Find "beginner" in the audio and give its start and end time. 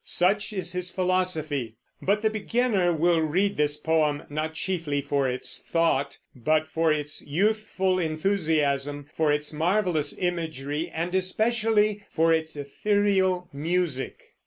2.31-2.91